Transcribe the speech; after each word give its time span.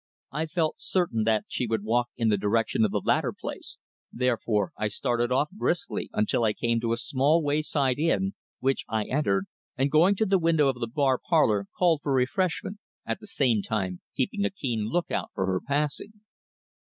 I 0.31 0.47
felt 0.47 0.77
certain 0.79 1.25
that 1.25 1.45
she 1.47 1.67
would 1.67 1.83
walk 1.83 2.09
in 2.17 2.29
the 2.29 2.37
direction 2.39 2.83
of 2.83 2.89
the 2.89 3.03
latter 3.05 3.31
place, 3.31 3.77
therefore 4.11 4.71
I 4.75 4.87
started 4.87 5.31
off 5.31 5.51
briskly 5.51 6.09
until 6.11 6.43
I 6.43 6.53
came 6.53 6.79
to 6.79 6.91
a 6.91 6.97
small 6.97 7.43
wayside 7.43 7.99
inn, 7.99 8.33
which 8.61 8.83
I 8.89 9.03
entered, 9.05 9.45
and 9.77 9.91
going 9.91 10.15
to 10.15 10.25
the 10.25 10.39
window 10.39 10.69
of 10.69 10.79
the 10.79 10.87
bar 10.87 11.19
parlour 11.19 11.67
called 11.77 11.99
for 12.01 12.15
refreshment, 12.15 12.79
at 13.05 13.19
the 13.19 13.27
same 13.27 13.61
time 13.61 14.01
keeping 14.17 14.43
a 14.43 14.49
keen 14.49 14.85
look 14.89 15.11
out 15.11 15.29
for 15.35 15.45
her 15.45 15.61
passing. 15.67 16.13